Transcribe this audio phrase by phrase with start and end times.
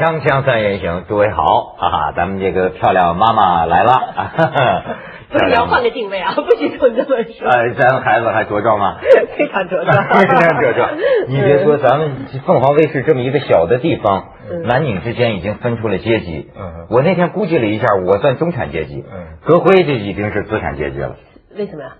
[0.00, 3.92] 锵锵三人行，诸位好，哈哈，咱们这个漂亮妈妈来了，
[5.28, 7.16] 不是要换个定位啊， 不许这么说。
[7.16, 8.96] 呃，咱孩子还茁壮吗？
[9.36, 10.88] 非常茁壮，非常茁壮。
[11.28, 12.12] 你别说，咱们
[12.46, 14.28] 凤凰卫视这么一个小的地方，
[14.64, 16.50] 男女之间已经分出了阶级。
[16.58, 19.04] 嗯，我那天估计了一下，我算中产阶级。
[19.06, 21.16] 嗯，格辉这已经是资产阶级了。
[21.54, 21.90] 为什么呀？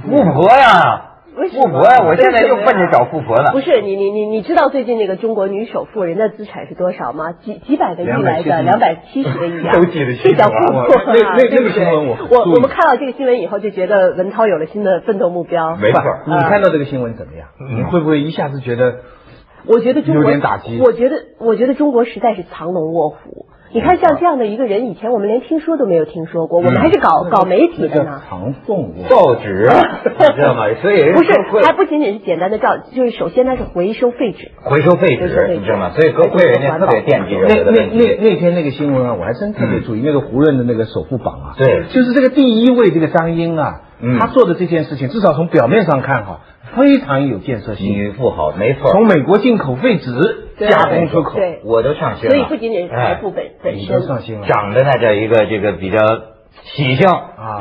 [0.00, 1.15] 富婆呀！
[1.36, 2.04] 富婆呀！
[2.06, 3.52] 我现在又奔着找富婆了。
[3.52, 7.32] 不是你你你你知道最近那个中国女首富人的资产是多少吗？
[7.32, 9.72] 几几百个亿来的，两百七十个亿啊！
[9.76, 15.76] 都记得这叫富婆那那那个新闻我我我们看到这个新闻以后就觉得文涛有了新的奋斗目标。
[15.76, 17.48] 没错，你看到这个新闻怎么样？
[17.76, 18.96] 你会不会一下子觉得？
[19.68, 20.80] 我觉得中国有点打击。
[20.80, 23.46] 我觉得我觉得中国实在是藏龙卧虎。
[23.76, 26.60] 你看，像这样的一个人，以前我们连听说都没有听说过。
[26.60, 28.22] 我们还是搞搞媒体的呢。
[28.26, 29.68] 唐宋报纸，
[30.34, 30.62] 知道吗？
[30.80, 31.30] 所以不是，
[31.62, 35.90] 还不仅仅是简单的照，就是首先它是回收废纸，回收废纸，你知道吗？
[35.90, 37.42] 所以各会人家特别惦记着。
[37.46, 41.54] 那那那那天那个新闻啊，我还真特别注意那个胡润的那个首富榜啊。
[41.58, 43.82] 对，就是这个第一位这个张英啊，
[44.18, 46.40] 他做的这件事情，至少从表面上看哈，
[46.74, 47.92] 非常有建设性。
[47.92, 48.90] 女富豪，没错。
[48.90, 50.42] 从美国进口废纸。
[50.58, 52.30] 加工出口，我都上心了。
[52.30, 54.46] 所以不仅仅是财富本本身，上心了。
[54.46, 55.98] 长得那叫一个这个比较
[56.62, 57.06] 喜庆，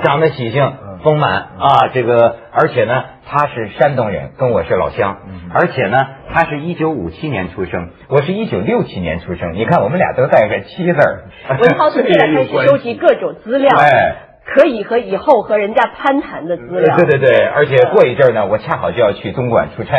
[0.01, 0.71] 长得喜庆
[1.03, 5.17] 丰满啊，这个而且呢，他是山东人，跟我是老乡，
[5.53, 5.97] 而且呢，
[6.31, 11.25] 他是一九五七年出生，我是一九六七年出生，你看我们俩都带个七字儿。
[11.49, 13.77] 文涛从现在开始 收集各种资料。
[13.77, 14.24] 哎。
[14.45, 16.95] 可以和以后和人家攀谈的资料。
[16.97, 19.95] 对对对，而且过一阵呢，我恰好就要去东莞出差，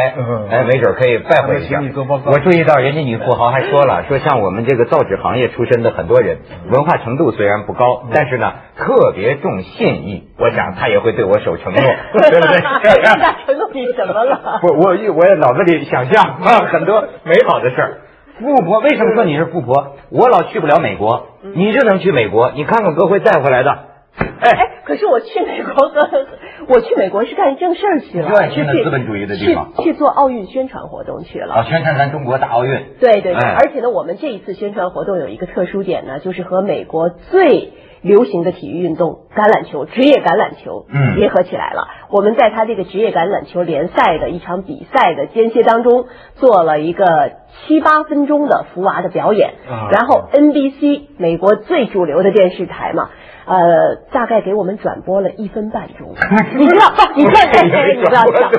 [0.50, 1.80] 哎，没准可以拜会一下。
[2.24, 6.38] 我注意到人家女富豪还说了，说像我们这个造纸行业出身的很多人，
[6.70, 10.28] 文化程度虽然不高，但是呢特别重信义。
[10.38, 11.82] 我想他也会对我守承诺，
[12.30, 13.02] 对不对？
[13.02, 14.60] 人家承诺你什么了？
[14.62, 17.98] 我我我也脑子里想象啊 很多美好的事儿。
[18.38, 19.96] 富婆为什么说你是富婆？
[20.10, 22.52] 我老去不了美国，你就能去美国。
[22.54, 23.95] 你看看哥会带回来的。
[24.40, 26.26] 哎，可是我去美国和
[26.68, 31.54] 我去美国是干正事儿去了，去资本主义的地方，去做奥运宣传活动去了。
[31.54, 32.70] 啊，宣传咱中国大奥运。
[33.00, 41.88] 对对对，而且呢，我们这一次宣传活动有一个特殊点呢，就是和美国最流行的体育运动橄榄球，职业橄榄球，嗯，结合起来了。
[42.10, 47.32] 我们在他这个职业橄榄球联赛的一场比赛的间歇当中，做了一个
[47.66, 49.54] 七八分钟的福娃的表演，
[49.90, 53.08] 然后 NBC 美国最主流的电视台嘛。
[53.46, 56.08] 呃，大概给我们转播了一分半钟。
[56.58, 58.50] 你知道，你知道这些，你不要讲。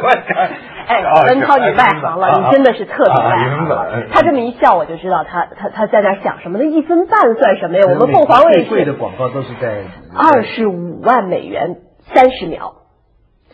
[0.87, 4.07] 哎，文涛，你外行了，你真的是特别外行。
[4.13, 6.57] 他这么一笑，我就知道他他他在那想什么。
[6.57, 7.83] 那一分半算什么呀？
[7.87, 9.83] 我们凤凰卫视最贵的广告都是在
[10.15, 11.75] 二十五万美元
[12.13, 12.75] 三十秒，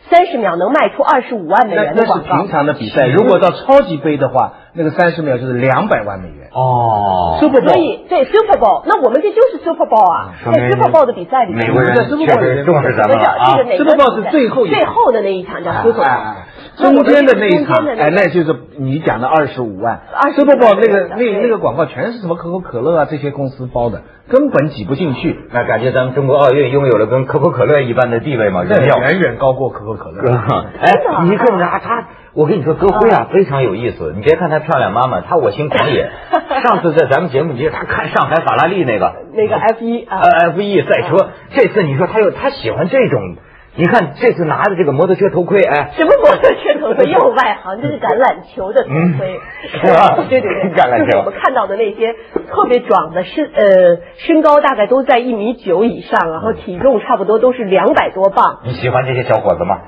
[0.08, 2.24] 三十秒能卖出二十五万美元的广告。
[2.28, 4.52] 那是平常的比赛，如果到超级杯的话。
[4.76, 16.34] 那个三十秒就是两百万美元哦，Super Bowl，所以对 Super Bowl，那我们这就是 Super Bowl 啊，在 Super Bowl 的比赛里面，美国人确实重视咱们啊，Super Bowl 是最后最后的那一场叫 Super Bowl，
[16.80, 20.02] 中间的那一场，哎，那就是你讲的二十五万
[20.36, 25.36] ，Super Bowl 那个那那个广告全是什么可口可乐啊这些公司包的，根本挤不进去。
[25.52, 28.62] 那感觉咱们中国奥运拥有了跟可口可乐一般的地位吗？
[28.64, 30.22] 远远高过可口可乐。
[30.80, 30.92] 哎，
[31.24, 32.06] 你更加他。
[32.34, 34.12] 我跟你说，歌辉啊，非常有意思。
[34.16, 36.10] 你别看她漂亮妈妈，她我心狂野。
[36.66, 40.18] 上次在咱们节目里，她看上海法拉利那个那个 F 一呃
[40.50, 41.30] F 一赛车。
[41.50, 43.36] 这次你说她又她喜欢这种，
[43.76, 47.04] 你看这次拿着这个摩托车头盔，哎，什么摩托车头盔？
[47.12, 49.40] 又外行，这是橄榄球的头盔，
[49.70, 50.24] 是吧？
[50.28, 51.18] 对对对，橄榄球。
[51.20, 52.14] 我们看到的那些
[52.50, 53.64] 特别壮的身呃
[54.16, 58.58] 身高大概都在一米九以上，然后体重差不多都是两百多磅。
[58.64, 59.78] 你喜欢这些小伙子吗？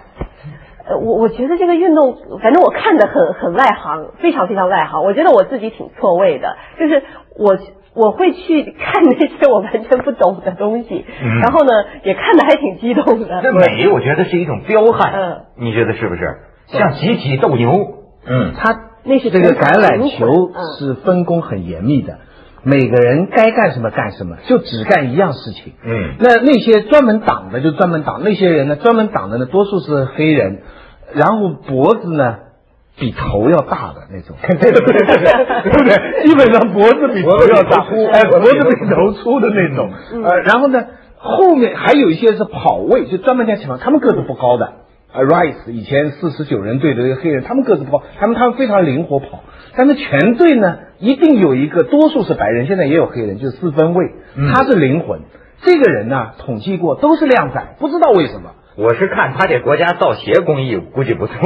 [0.88, 5.02] 呃，我我觉得这个运动，反正我看的很很外行，非常非常外行。
[5.02, 7.02] 我觉得我自己挺错位的，就是
[7.36, 7.58] 我
[7.94, 11.04] 我会去看 那些我完全不懂的东西，
[11.42, 11.72] 然后呢，
[12.04, 13.40] 也看的还挺激动的。
[13.42, 16.36] 这美，我觉得是一种彪悍，嗯，你觉得是不是？
[16.68, 17.72] 像集体斗牛，
[18.26, 22.18] 嗯，他那些这个橄榄球是分工很严密的。
[22.68, 25.74] 每个人该干什么干什么，就只干一样事情。
[25.84, 30.62] 嗯，那那些专门挡的就专门挡，那些人呢，专门挡的呢，多数是黑人，
[31.14, 32.38] 然后脖子呢
[32.98, 34.36] 比头要大的那种。
[34.42, 39.90] 对对对对对， 基本上脖子比头要大，哎，脖子比头粗的那种。
[40.24, 40.84] 呃，然后呢，
[41.18, 44.72] 后面还有一些是跑位，就专门在前方，他们个子不高的。
[45.12, 49.44] 呃，Rice 以前四十九人队的这个黑人，他们个子不高，他们他们非常灵活跑。
[49.76, 54.10] 但是全队呢，一定有一个，多数是白人，现在也有黑人，就是四分卫，
[54.54, 55.20] 他是灵魂。
[55.62, 61.34] 这个人呢，统计过都是靓仔，不知道为什么我是看他这国家造鞋工艺估计不错，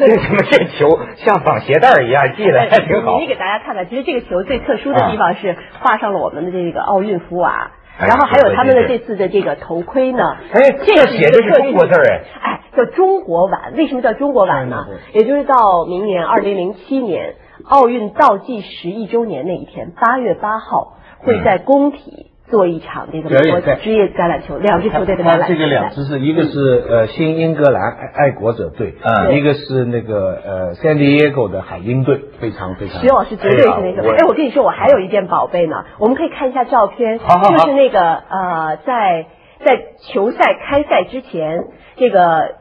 [0.00, 3.18] 为什么这球像绑鞋带一样系的还挺好。
[3.18, 10.36] 你给大家看看，其实这个球最特殊的地方是画上了我们的这个奥运福娃，然后还有他们的这次的这个头盔呢。
[10.52, 12.20] 哎，这写的是中国字哎。
[12.42, 14.86] 哎，叫中国碗，为什么叫中国碗呢？
[15.14, 17.34] 也就是到明年二零零七年
[17.64, 22.27] 奥运倒计时一周年那一天，八月八号会在工体。
[22.50, 25.54] 做一场这个美国职业橄榄球，两支球队的橄榄球。
[25.54, 33.02] 这个两支是一个是呃新英格兰爱爱国者队，嗯，一个是那个呃 San Diego 的海鹰队，非常非常。
[33.02, 34.02] 徐老师绝对是那个。
[34.10, 37.24] 哎，我跟你说，我还有一件宝贝呢，我们可以看一下照片，就
[37.66, 39.26] 是那个呃在
[39.64, 41.64] 在球赛开赛之前，
[41.96, 42.54] 这个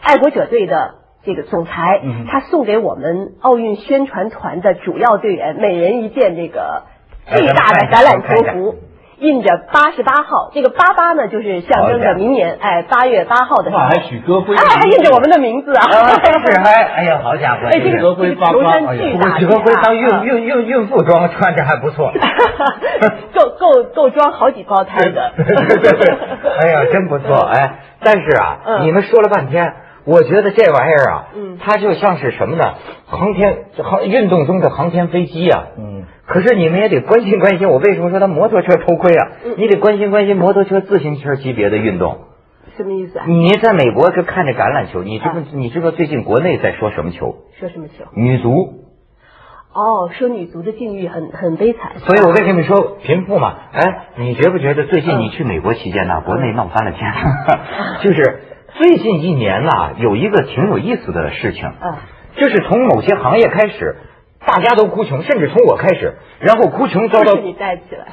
[0.00, 0.94] 爱国者队的
[1.24, 6.84] 这个总裁，他送给我们奥运宣传团的主要队员每人一件这个
[7.26, 8.76] 最大的橄榄球服。
[9.20, 15.82] 印着八十八号，这个八八呢，就是象征着明年，哎，八月八号的时候，还许歌辉，哎，还印着我们的名字啊，
[16.46, 18.72] 是还，哎呀，好家伙，哎，这个歌辉八八，
[19.38, 22.12] 许歌辉当孕孕孕孕妇装穿着还不错，
[23.34, 25.32] 够够够装好几胞胎的，
[26.60, 29.74] 哎呀，真不错，哎，但是啊，你们说了半天，
[30.04, 32.74] 我觉得这玩意儿啊，嗯，它就像是什么呢？
[33.08, 36.04] 航天航运动中的航天飞机啊，嗯。
[36.26, 39.28] 可是你们也得关心关心，我为什么说他摩托车偷窥啊？
[39.46, 42.18] 嗯你得关心关心摩托车、自行车级别的运动。
[42.76, 43.24] 什么意思啊？
[43.26, 47.34] 你在美国就看着橄榄球，你知不你知道最近国内在说什么球？
[47.58, 48.04] 说什么球？
[48.12, 48.84] 女足。
[49.72, 51.92] 哦，说女足的境遇很很悲惨。
[51.98, 53.54] 所以我为什么说贫富嘛？
[53.72, 57.10] 哎，你觉不觉得最近你去美国期间呢，国内闹翻了天？
[58.04, 58.40] 就是
[58.76, 61.70] 最近一年呐，有一个挺有意思的事情，
[62.38, 63.96] 就是从某些行业开始。
[64.46, 67.34] 大家都哭穷，甚至从我开始，然后哭穷遭到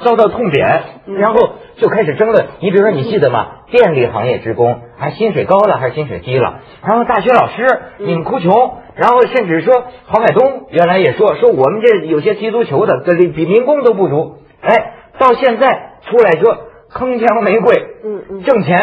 [0.00, 2.48] 遭到痛扁，然后就开始争论。
[2.60, 3.62] 你比如说，你记得吗？
[3.70, 6.60] 电力行业职工，还薪水高了还是薪水低了？
[6.84, 7.66] 然后大学老师，
[7.98, 8.52] 你们哭穷，
[8.96, 14.38] 然后甚至说郝海东原来也说说我们这有些踢足球的，比比民工都不如。
[14.60, 16.58] 哎，到现在出来说
[16.92, 17.74] 铿锵玫瑰，
[18.04, 18.76] 嗯嗯，挣钱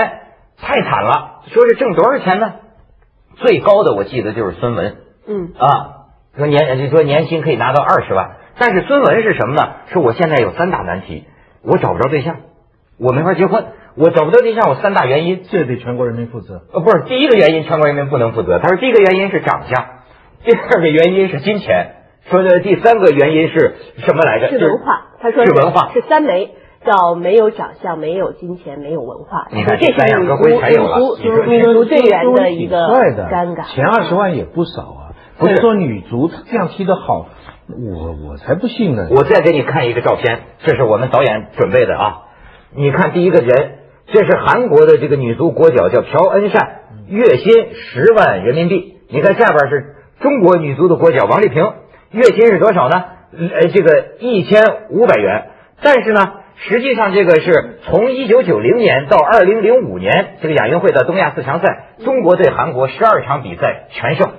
[0.59, 1.41] 太惨了。
[1.51, 2.53] 说是挣多少钱呢？
[3.35, 4.95] 最高的我记得就是孙文，
[5.27, 5.99] 嗯啊。
[6.35, 9.61] 说年，就说年薪可以拿到二十万，但是孙文是什么呢？
[9.91, 11.25] 说我现在有三大难题，
[11.61, 12.37] 我找不着对象，
[12.97, 13.65] 我没法结婚，
[13.95, 16.63] 我找不到对象，我三大原因，这得全国人民负责。
[16.73, 18.57] 呃，不是，第一个原因全国人民不能负责。
[18.57, 19.85] 他说第一个原因是长相，
[20.43, 21.97] 第二个原因是金钱，
[22.31, 24.49] 说的第三个原因是什么来着？
[24.49, 25.05] 是文化。
[25.21, 26.49] 他说是文化，是三枚，
[26.83, 29.49] 叫没有长相，没有金钱，没有文化。
[29.51, 31.15] 你看这是女足
[31.45, 33.71] 女足队员的一个尴尬。
[33.71, 35.02] 前二十万也不少啊。
[35.39, 37.27] 不是说女足这样踢得好，
[37.67, 39.07] 我我才不信呢。
[39.09, 42.21] 我再给你看一个照片，这是我们导演准备的啊。
[42.75, 48.97] 你看第一个人，这是韩国的这个女足国脚叫朴恩善，月薪十万人民币。
[49.09, 51.63] 你看下边是中国女足的国脚王丽萍，
[52.11, 53.03] 月薪是多少呢？
[53.35, 55.45] 呃，这个一千五百元。
[55.81, 56.19] 但是呢，
[56.55, 64.31] 实际上这个是从一九九零年到二零零五年这个亚运会的东亚四强赛，中国对韩国十二场比赛全胜。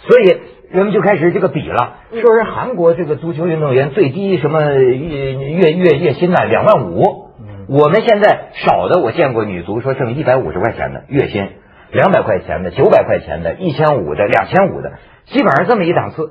[0.00, 0.40] 所以
[0.70, 7.02] 人们就开始这个比了，说是韩国这个足球运动员最低什么月月月月薪呢两万五，
[7.68, 11.48] 我们现在少的我见过女足说挣一百五十块钱的月薪，
[11.90, 14.92] 两百块钱的九百块钱的一千五的两千五的，
[15.26, 16.30] 基本上这么一档次。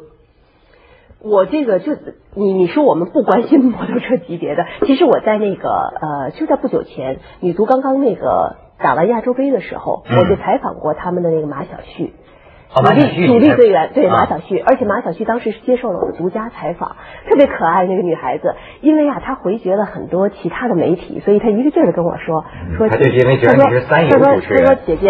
[1.20, 1.94] 我这个就
[2.36, 12.14] 你你说我们不关心摩托车级别的，其实我在那个呃就在不久前女足刚刚那个打完亚洲杯的时候，我就采访过他们的那个马晓旭。
[12.76, 16.98] 主力主力队员对马小旭，而且马小旭当时是接受了我的独家采访，
[17.30, 22.46] 特别可爱那个女孩子，因为啊她回绝了很多其他的媒体，所以她一个劲儿的跟我说
[22.78, 25.08] 说，她就因为觉得你是三他说她说姐姐。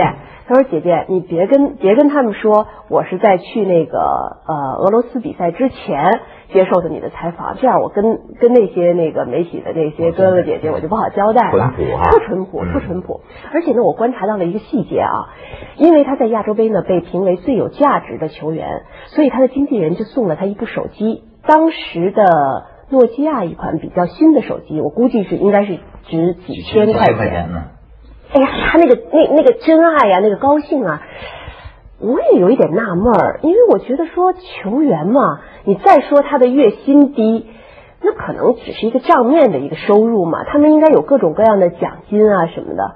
[0.47, 6.21] 他说：“姐姐，你别跟别跟他们说，我是在去那个呃俄罗斯比赛之前
[6.53, 11.73] 接受的你的采访，这样我跟跟那些那个媒体的那些哥哥姐姐我就不好交代了。
[12.11, 13.19] 不淳朴，不淳朴。
[13.53, 15.27] 而且呢，我观察到了一个细节啊，
[15.75, 22.23] 因为他在亚洲杯呢被评为最有价值的球员，所以他的经纪人就送了他一部手机，当时的
[22.89, 25.77] 诺基亚一款比较新的手机，我估计是应该是
[26.07, 27.63] 值几千块钱呢。”
[28.33, 31.01] 哎呀，他那个那那个真爱呀，那个高兴啊，
[31.99, 37.45] 我也有一点纳闷儿，因为我觉得说球员嘛，你再说他的月薪低，
[38.01, 42.95] 那可能只是一个账面的一个收入嘛，他们应该有各种各样的奖金啊什么的。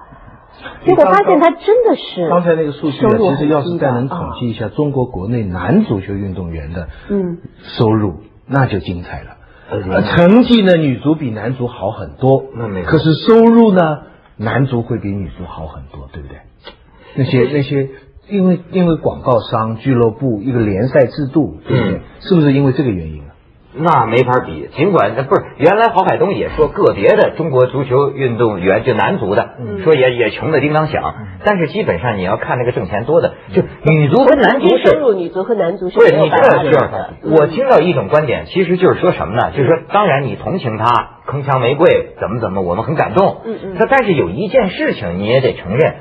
[0.86, 7.38] 结果发现他真的是刚才那个数据啊，其实要是再能统计一下中国国内男足球运动员的嗯
[7.80, 8.16] 收入，
[8.48, 9.38] 那就精彩了。
[10.18, 14.11] 成绩呢，女足比男足好很多，那没可是收入呢？
[14.42, 16.38] 男足会比女足好很多，对不对？
[17.16, 17.90] 那些那些，
[18.30, 22.02] 因为因为广告商、俱乐部一个联赛制度，对不对？
[22.22, 23.24] 是不是因为这个原因？
[23.74, 29.51] 那没法比，尽管不是原来郝海东也说个别的中国足球运动员就男足的，
[29.84, 36.51] 说也也穷的叮当响，但是基本上你要看那个挣钱多的，就女足和男足是收入，女足和男足是对，你这是
[37.34, 39.51] 我听到一种观点，其实就是说什么呢？
[39.51, 43.38] 就是说，当然你同情他铿锵玫瑰怎么怎么，我们很感动。
[43.46, 43.75] 嗯嗯。
[43.80, 45.96] 他但是有一件事情你也得承认，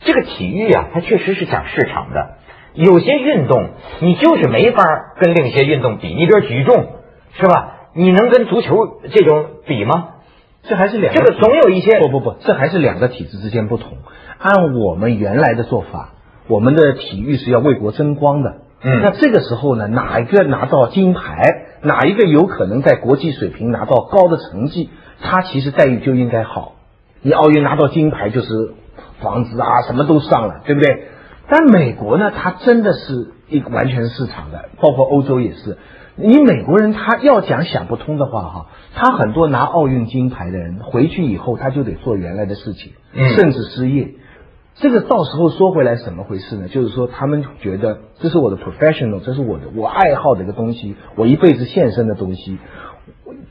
[0.00, 2.38] 这个体育啊，它确实是讲市场的，
[2.74, 3.68] 有些运动
[4.00, 4.84] 你就是没法
[5.20, 6.86] 跟另一些运动比，你比如举重。
[7.34, 7.72] 是吧？
[7.94, 10.08] 你能跟足球这种比吗？
[10.62, 13.98] 这还是两这个总有一些不不不，这还是两个体制之间不同。
[14.38, 16.14] 按我们原来的做法，
[16.48, 18.62] 我们的体育是要为国争光的。
[18.82, 21.42] 嗯，那这个时候呢，哪一个拿到金牌，
[21.82, 26.72] 哪一个有可能在国际水平拿到高的成绩，他其实待遇就应该好。
[27.22, 28.74] 你奥运拿到金牌就是
[29.20, 31.08] 房子啊，什么都上了，对不对？
[31.48, 35.76] 但美国呢，它真的是一个完全市场的，包括欧洲也是。
[36.16, 42.92] 你美国人他要讲想不通的话哈，他很多拿奥运金牌的人回去以后他就得做原来的事情，
[43.36, 44.10] 甚至失业。
[44.76, 46.68] 这个到时候说回来怎么回事呢？
[46.68, 52.58] 就是说他们觉得这是我的 professional，这是我的我爱好的一个东西，我一辈子献身的东西，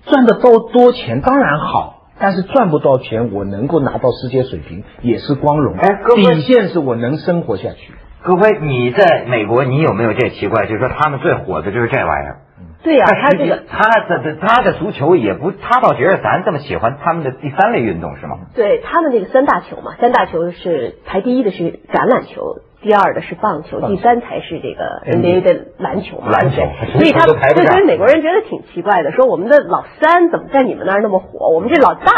[0.05, 5.75] 赚的多多钱当然好，但是赚不到钱我能够拿到世界水平也是光荣。
[5.75, 7.93] 哎，底线是我能生活下去。
[8.22, 10.65] 各位，你在美国你有没有这奇怪？
[10.65, 12.39] 就是说他们最火的就是这玩意儿。
[12.83, 18.39] 对呀，他这个他的他的足球也不，他倒觉得咱这么喜欢他们的第三类运动是吗？
[18.55, 26.29] 对他们那个三大球嘛，三大球是排第一的是橄榄球，第二的是棒球，第三才是这个 NBA 的篮球嘛。
[26.29, 32.12] 篮球，所以他所以美国人觉得挺奇怪的，说我们的老三怎么在你们那儿那么火，我们这老大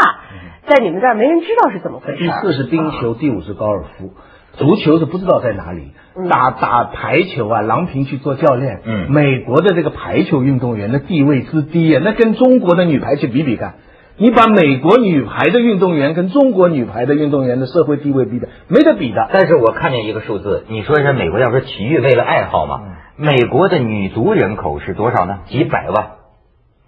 [0.66, 2.18] 在你们这儿没人知道是怎么回事。
[2.18, 4.10] 第四是冰球，第五是高尔夫，
[4.58, 5.92] 足球是不知道在哪里。
[6.30, 8.80] 打打排球啊，郎平去做教练。
[8.86, 13.74] 嗯，美国的这个排球运动员的地位之低啊，那跟中国的女排去比比看，
[14.16, 19.28] 你把美国女排的运动员跟中国女排的运动员的社会地位比的，没得比的。
[19.30, 22.80] 但是我看见一个数字，你说一下美国要说体育为了爱好嘛？
[23.16, 25.40] 美国的女足人口是多少呢？
[25.48, 26.12] 几百万，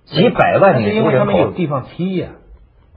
[0.06, 1.10] 几百万女足人口。
[1.10, 2.28] 因为他们有地方踢呀。
[2.28, 2.47] 啊，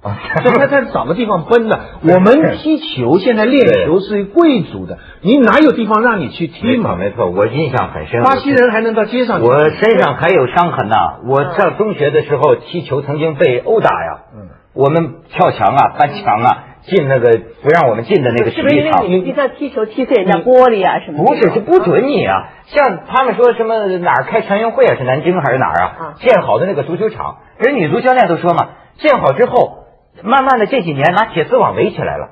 [0.03, 1.79] 他他找个地方奔的。
[2.01, 6.95] 我们踢球，现在练球是贵族的，你哪有地方让你去踢嘛？
[6.95, 8.23] 没错，我印象很深。
[8.23, 9.41] 巴西人还能到街上？
[9.43, 10.95] 我身上还有伤痕呢。
[11.27, 14.19] 我上中学的时候踢球，曾经被殴打呀。
[14.35, 14.49] 嗯。
[14.73, 17.29] 我们跳墙啊，翻墙啊，进那个
[17.61, 19.05] 不让我们进的那个体育场。
[19.05, 21.23] 你你在踢球踢碎人家玻璃啊什么？
[21.25, 22.47] 不是，是不准你啊。
[22.65, 24.95] 像他们说什么哪儿开全运会啊？
[24.97, 26.13] 是南京还是哪儿啊？
[26.15, 29.77] 建好的那个足球场，人女足教练都说嘛，建好之后。
[30.23, 32.29] 慢慢的这几年拿铁丝网围起来了，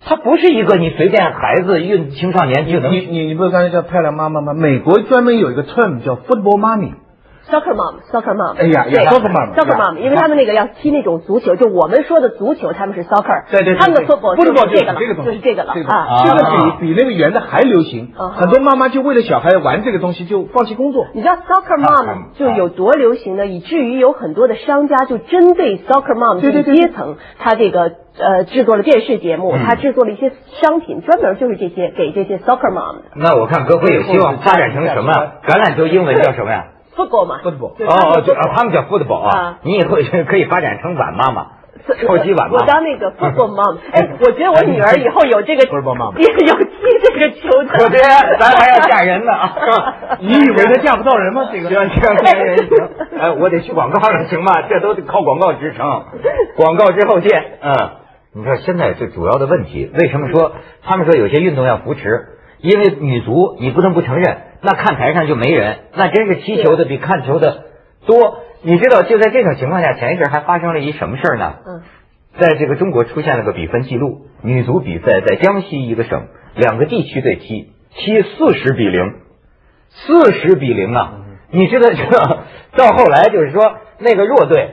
[0.00, 2.92] 它不是一个你随便孩子运青少年就能。
[2.92, 4.52] 你你你不是刚才叫漂亮妈妈吗？
[4.52, 6.92] 美国专门有一个 term 叫 football mommy。
[7.50, 21.06] Soccer mom，Soccer mom，哎呀，Soccer mom，Soccer mom，因为他们那个要踢那种足球，就我们说的足球，他们是 Soccer，对对，他们的 football 就是这个了，就是这个了啊，这个比比那个圆的还流行，很多妈妈就为了小孩玩这个东西就放弃工作。
[21.12, 23.46] 你知道 Soccer mom 就有多流行呢？
[23.46, 30.32] 以至于有很多的商家就针对 Soccer mom 这个阶层，他这个呃制作了电视节目，他制作了一些
[30.62, 33.02] 商品，专门就是这些给这些 Soccer mom 的。
[33.16, 35.12] 那我看歌会有希望发展成什么？
[35.46, 39.96] 橄榄球英文叫什么呀？football 嘛，football 哦哦，就啊，他们叫 football 啊，你以后
[40.28, 41.46] 可以发展成晚妈妈，
[42.06, 42.54] 超级晚妈。
[42.58, 47.68] 我当那个 football mom，哎，我觉得我女儿以后有这个 football mom，有踢这个球的。
[47.78, 47.98] 可别，
[48.38, 49.56] 咱还要嫁人呢啊！
[50.20, 51.48] 你以为她嫁不到人吗？
[51.52, 54.62] 这个行行行行，哎，我得去广告了，行吗？
[54.68, 56.04] 这都得靠广告支撑。
[56.56, 57.58] 广告之后见。
[57.62, 57.72] 嗯，
[58.34, 62.28] 你说现在最主要的问题，为什么说他们说有些运动要扶持？
[62.64, 67.64] 因为女足，你不能不承认，那看台上就没人，那真是踢球的比看球的
[68.06, 68.38] 多。
[68.62, 71.56] 你知道，就在这种情况下，前一阵还发生了一什么事儿呢？
[71.66, 71.82] 嗯，
[72.38, 79.12] 在这个中国出现了个比分记录，女足比赛在江西一个省，两个地区队踢，踢四十比零，
[79.90, 81.16] 四十比零啊！
[81.50, 84.70] 你知道这，到后来就是说，那个弱队，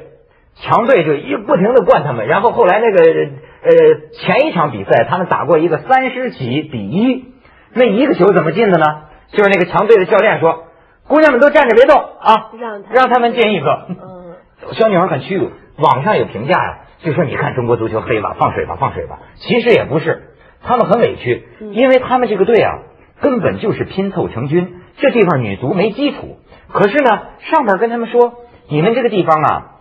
[0.56, 3.72] 强队就一不停的灌他们，然后后来那个呃
[4.14, 7.31] 前一场比赛，他们打过一个三十几比一。
[7.74, 8.86] 那一个球怎么进的呢？
[9.32, 10.66] 就是那个强队的教练说
[11.08, 14.36] ：“姑娘们都站着别动啊，让让他们进一个。”嗯，
[14.76, 15.52] 小女孩很屈辱。
[15.78, 19.20] 网上有评价呀，就说你看中国足球黑吧，放水吧，放水吧。
[19.36, 22.80] 其实也不是，他们很委屈，因为他们这个队啊，
[23.22, 24.82] 根本就是拼凑成军。
[24.98, 26.40] 这地方女足没基础，
[26.72, 27.10] 可是呢，
[27.40, 28.34] 上边跟他们说，
[28.68, 29.72] 你们这个地方啊，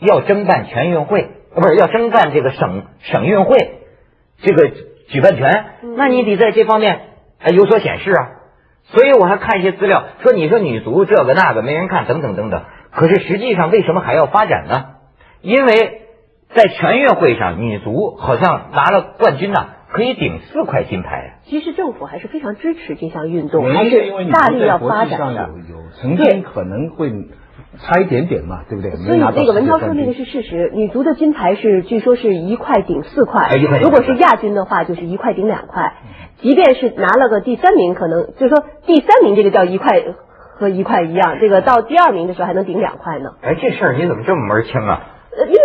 [0.00, 3.56] 要争办全运会，不是要争办这个省省运会，
[4.42, 4.93] 这个。
[5.08, 5.64] 举办权，
[5.96, 7.00] 那你得在这方面
[7.38, 8.30] 还有所显示啊。
[8.84, 12.62] 所以我还看一些资料，说你说女足这个那个没人看，等等等等。
[12.90, 14.86] 可是实际上为什么还要发展呢？
[15.40, 16.02] 因为
[16.54, 21.38] 在全运会上，女足好像拿了冠军呢，可以顶四块金牌。
[21.44, 25.50] 其实政府还是非常支持这项运动，还是大力要发展的。
[25.68, 27.10] 有有曾经可能会。
[27.78, 28.92] 差一点点嘛，对不对？
[28.92, 30.70] 所以那个文涛说那个是事实。
[30.74, 33.48] 女足的金牌是据说是一块顶四块，
[33.82, 35.94] 如果是亚军的话就是一块顶两块。
[36.38, 40.02] 即便是拿了个第三名，可能就是说第三名这个叫一块
[40.58, 43.30] 和一块一样，这个到第二名的时候还能顶两块呢。
[43.40, 45.02] 哎，这事儿你怎么这么门儿清啊？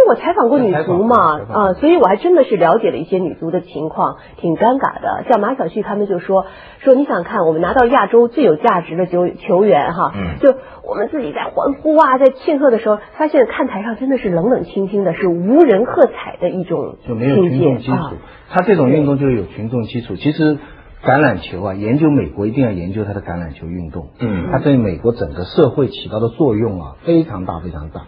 [0.10, 5.24] 我采访过女足嘛，啊，所以我还真的是了解了一些女足的情况，挺尴尬的。
[5.30, 6.48] 像马晓旭他们就说
[6.80, 10.12] 说，你想看我们拿到亚洲最有价值的球球员哈，
[10.42, 18.16] 就我们自己在欢呼啊，在庆贺的时候，发现看台上真的是冷冷清清的，是无人喝彩的一种就没有群众基础。
[18.50, 20.16] 他这种运动就是有群众基础。
[20.16, 20.58] 其实
[21.04, 28.02] 橄榄球啊，研究美国一定要研究它的橄榄球运动，嗯，它对美国整个社会起到的作用啊，非常大非常大。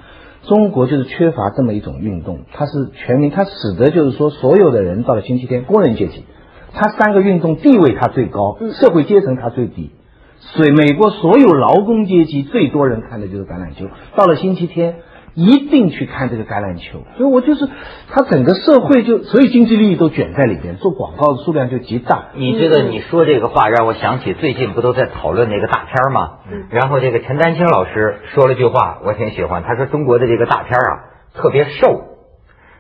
[0.44, 6.26] 中国就是缺乏这么一种运动，它是全民，它使得就是说所有的人到了星期天，工人阶级，
[6.74, 9.92] 它三个运动地位它最高，社会阶层它最低，
[10.40, 14.96] 所以美国所有劳工阶级最多人看的就是橄榄球，到了星期天。
[15.34, 17.70] 一定去看这个橄榄球，所以我就是，
[18.10, 22.26] 他整个社会就，所以经济利益都卷在里边，做广告的数量就极大。
[22.36, 26.40] 你知道你说这个话让我想起最近不都在讨论那个大片吗？
[26.70, 29.64] 然后这个陈丹青老师说了句话，我挺喜欢。
[29.64, 30.90] 他说中国的这个大片啊
[31.34, 32.02] 特别瘦，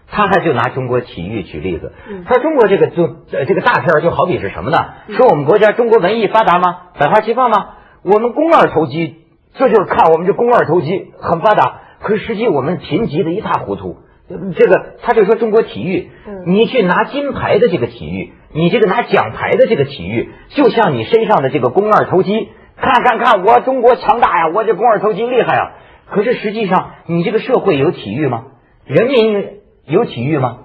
[0.09, 1.93] 他还就拿中国体育举例子。
[2.27, 4.77] 他说中国这个就这个大片就好比是什么呢？
[5.15, 6.77] 说我们国家中国文艺发达吗？
[6.99, 7.69] 百花齐放吗？
[8.03, 9.21] 我们肱二头肌，
[9.53, 11.80] 这就是看我们这肱二头肌很发达。
[12.01, 13.97] 可实际我们贫瘠的一塌糊涂，
[14.55, 16.09] 这个他就说中国体育，
[16.45, 25.73] 你去拿金牌的这个体育，你这个拿奖牌的这个体育，就像你身上的这个肱二头肌，看看看我中国强大呀，我这肱二头肌厉害呀。
[26.09, 28.45] 可是实际上你这个社会有体育吗？
[28.85, 30.57] 人民有体育吗？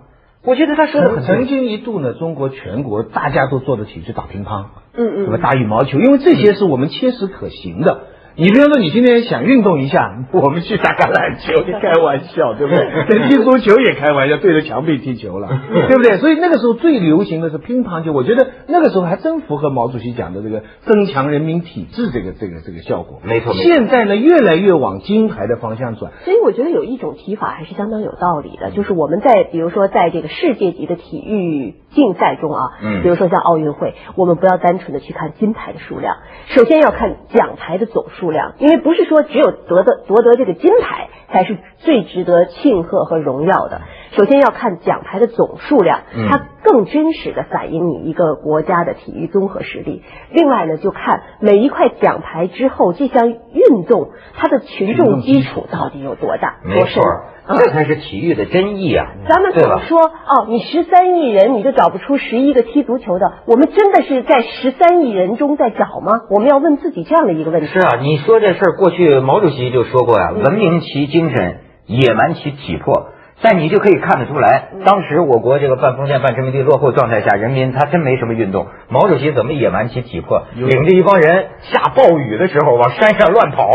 [0.43, 8.05] 我觉得他说的很曾经一度呢，中国全国大家都做得起去打乒乓，嗯嗯，什么打羽毛球，因为这些是我们切实可行的。
[8.38, 13.29] 你比如说，你今天想运动一下， 我们去打橄榄球，你 开玩笑，对不对？
[13.31, 15.49] 踢足球也开玩笑，对着墙壁踢球了，
[15.88, 16.18] 对不对？
[16.18, 23.20] 所以那个时候最流行的是乒乓球，我觉得那个时候还真符合毛主席讲的这个增强人民体质这个这个这个效果。
[23.22, 23.55] 没错。
[23.55, 26.12] 现在呢，越来越往金牌的方向转。
[26.27, 36.16] 所以我觉得有一种提法还是相当有道理的，就是我们在比如说在这个世界级的体育竞赛中啊，嗯，比如说像奥运会，我们不要单纯的去看金牌的数量，
[36.49, 38.25] 首先要看奖牌的总数。
[38.26, 43.82] 数量，因为不是说只有夺得夺得这个金牌才是最值得庆贺和荣耀的。
[44.16, 50.02] 首先要看奖牌的总数量，它更真实的反映你一个国家的体育综合实力。
[50.32, 56.56] 另外呢，就看每一块奖牌之后，这项运动它的群众基础到底有多大。
[56.64, 57.02] 没错。
[57.48, 59.06] 这才是体育的真意啊！
[59.28, 66.22] 咱们总说哦，你十三亿人你就找不出十一个踢足球的，我们真的是在十三亿人中在找吗？
[66.30, 67.66] 我们要问自己这样的一个问题。
[67.68, 73.11] 是啊，你说这事儿，过去毛主席就说过呀：“文明其精神，野蛮其体魄。”
[73.42, 78.66] 但你就可以看得出来，当时我国这个半封建半殖民地落后状态下，人民他真没什么运动。
[78.88, 80.44] 毛主席怎么野蛮其体魄？
[80.54, 83.70] 领着一帮人下暴雨的时候往山上乱跑，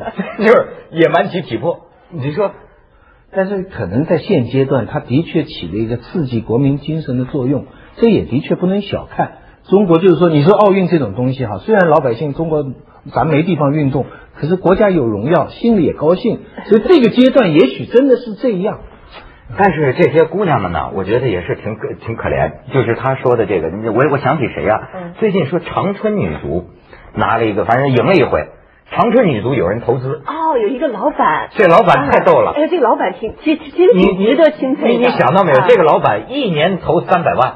[0.40, 1.80] 就是野蛮其体魄。
[2.10, 2.52] 你说？
[3.34, 7.64] 但是可能在现阶段，它的确起了一个刺激国民精神的作用，
[7.96, 9.38] 这也的确不能小看。
[9.70, 12.64] 中国就是说，你说奥运这种东西哈，虽然老百姓中国
[13.14, 16.40] 咱没地方运动，可是国家有荣耀，心里也高兴。
[16.66, 18.80] 所以这个阶段也许真的是这样。
[19.56, 22.52] 但是这些姑娘们呢，我觉得也是挺可挺可怜。
[22.72, 24.88] 就是他说的这个，我我想起谁呀？
[25.20, 26.64] 最近说长春女足
[27.14, 28.48] 拿了一个，反正赢了一回。
[28.92, 32.52] 长春女足有人投资哦，有一个老板，这老板太逗了。
[32.54, 35.60] 哎，这个老板挺其其实挺值得钦佩你你想到没有？
[35.66, 37.54] 这个老板一年投三百万，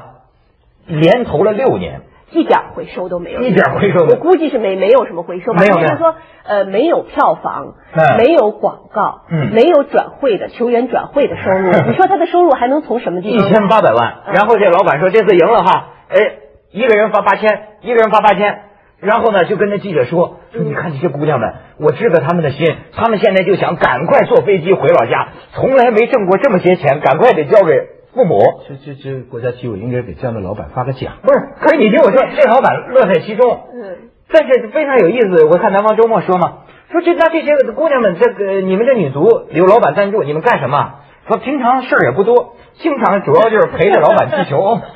[0.87, 4.05] 连投了六年，一点回收都没有，一点回收。
[4.05, 7.75] 我估计是没没有什么回收，没有就是说呃没有票房，
[8.17, 11.69] 没有广告，嗯，没有转会的球员转会的收入。
[11.87, 13.47] 你说他的收入还能从什么地方？
[13.47, 14.15] 一千八百万。
[14.33, 16.17] 然后这老板说这次赢了哈，哎，
[16.71, 18.63] 一个人发八千，一个人发八千。
[18.99, 27.73] 然后呢，就跟那记者说说，你看这些姑娘们，我知道他们的心，他们现在就想赶快坐飞机回老家，从来没挣过这么些钱，赶快得交给
[28.13, 28.39] 父母。
[28.67, 31.13] 这这这国家体委应该给这样的老板发个奖。
[31.21, 33.67] 不是，可是你听我说，这老板乐在其中。
[33.73, 34.09] 嗯。
[34.29, 40.95] 但是非常有意思，我看南方周末说嘛，说这那这些姑娘们，这个你们这女足有老板赞助，你们干什么？
[41.27, 44.79] 说平常事儿也不多，经常主要就是陪着老板踢球。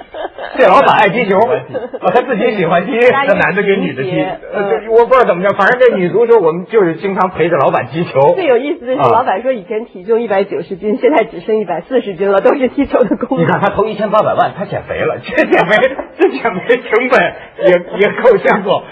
[0.58, 1.40] 这老板爱踢球，
[2.14, 4.20] 他自己喜欢踢，这男的跟女的踢。
[4.22, 8.20] 呃，我不知道怎么着，反正这女足说我们就是经常陪着老板踢球。
[8.36, 13.44] 最有意思的是，老板说以前体重一百九十斤，现在只剩一百四十斤了，都是踢球的功劳。
[13.44, 15.78] 你看他投一千八百万，他减肥了，这减肥
[16.20, 17.34] 这减肥成本
[17.66, 18.84] 也也够香广，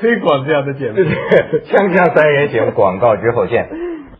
[0.00, 1.02] 推广这样的减肥。
[1.02, 3.66] 锵锵三人行，广告之后见。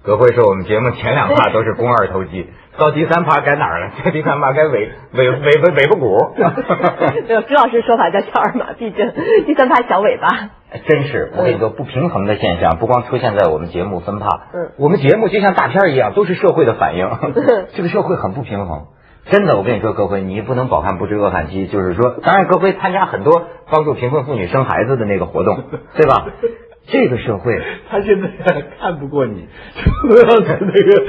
[0.02, 2.48] 葛辉说我们节目前两趴都是肱二头肌。
[2.78, 3.92] 到第三趴该哪儿了？
[4.02, 6.16] 这第三趴该尾尾 尾尾尾巴骨。
[7.28, 9.12] 有朱老师说法叫小儿麻痹症，
[9.44, 10.28] 第三趴小尾巴。
[10.86, 17.10] 真是，我跟你说，不平衡的现象不光出现在我们节目分趴，嗯，我们节目就像大片一样，都是社会的反应。
[17.74, 18.86] 这个社会很不平衡，
[19.26, 25.64] 真的，我跟你说，各辉，你不能饱汉不知饿汉饥，就是说，当然，各辉参加很多帮助贫困妇女生孩子的那个活动，
[25.96, 26.28] 对吧？
[26.90, 28.28] 这个社会，他现在
[28.80, 29.46] 看不过你，
[30.08, 31.04] 主要是那个。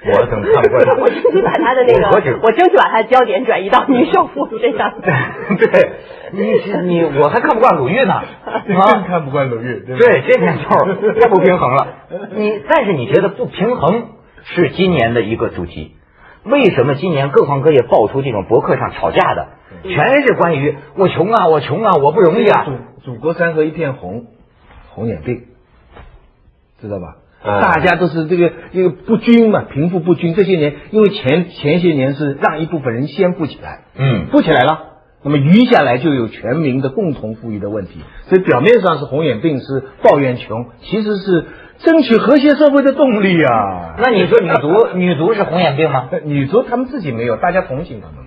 [0.02, 0.94] 我怎么看不过他？
[0.96, 4.94] 我争取把他的那个，我争取把他的焦点转移到女首富身上。
[5.02, 5.90] 对，
[6.32, 6.54] 你
[6.88, 9.84] 你我还看不惯鲁豫呢，啊，看不惯鲁豫。
[9.86, 10.74] 对，这年头
[11.20, 11.86] 太不平衡了。
[12.34, 14.08] 你但是你觉得不平衡
[14.44, 15.96] 是今年的一个主题？
[16.44, 19.48] 为什么今年各行各业爆出这种博客上吵架的，
[19.82, 22.64] 全是关于我穷啊，我穷啊，我不容易啊。
[23.02, 24.24] 祖祖国山河一片红，
[25.00, 25.44] 红眼病，
[26.82, 27.16] 知道吧？
[27.42, 30.34] 大家都是这个这个不均嘛，贫富不均。
[30.34, 38.00] 这些年，因为前前些年是让一部分人先富起来，嗯，富起来了，那么余下来就有全民的共同富裕的问题。
[38.26, 41.46] 所以表面上是红眼病，是抱怨穷，其实是
[41.78, 43.96] 争取和谐社会的动力啊。
[43.96, 46.10] 那你说女足 女足是红眼病吗？
[46.24, 48.26] 女足他们自己没有，大家同情他们。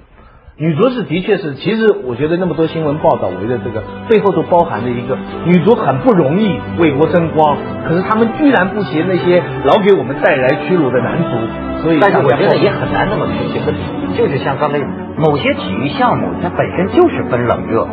[0.56, 13.80] 女足是的确是，其实我觉得那么多新闻报道围着这个背后都包含着一个女足很不容易为国争光，可是他们居然不嫌那些老给我们带来屈辱的男足，所以但是我觉得也很难那么平行的比，
[14.16, 14.78] 就是像刚才
[15.18, 17.88] 某些体育项目它本身就是分冷热，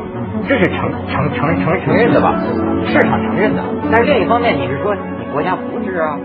[0.47, 2.35] 这是承承承承承认的吧，
[2.85, 6.19] 市场承认的，但是另一方面你是说你国家扶持啊。